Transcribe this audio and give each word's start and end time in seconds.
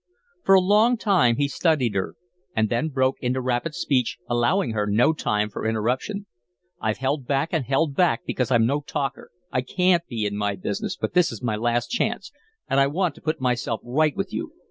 For 0.43 0.55
a 0.55 0.59
long 0.59 0.97
time 0.97 1.35
he 1.35 1.47
studied 1.47 1.93
her, 1.93 2.15
and 2.55 2.69
then 2.69 2.89
broke 2.89 3.17
into 3.21 3.39
rapid 3.39 3.75
speech, 3.75 4.17
allowing 4.27 4.71
her 4.71 4.87
no 4.87 5.13
time 5.13 5.51
for 5.51 5.63
interruption. 5.63 6.25
"I've 6.81 6.97
held 6.97 7.27
back 7.27 7.49
and 7.51 7.65
held 7.65 7.95
back 7.95 8.23
because 8.25 8.49
I'm 8.49 8.65
no 8.65 8.81
talker. 8.81 9.29
I 9.51 9.61
can't 9.61 10.01
be, 10.07 10.25
in 10.25 10.35
my 10.35 10.55
business; 10.55 10.97
but 10.99 11.13
this 11.13 11.31
is 11.31 11.43
my 11.43 11.55
last 11.55 11.89
chance, 11.91 12.31
and 12.67 12.79
I 12.79 12.87
want 12.87 13.13
to 13.13 13.21
put 13.21 13.39
myself 13.39 13.79
right 13.83 14.15
with 14.15 14.33
you. 14.33 14.53